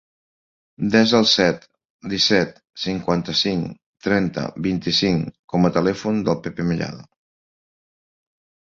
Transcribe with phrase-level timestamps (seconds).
[0.95, 1.67] Desa el set,
[2.13, 2.57] disset,
[2.87, 3.77] cinquanta-cinc,
[4.09, 7.09] trenta, vint-i-cinc com a telèfon del Pep Mellado.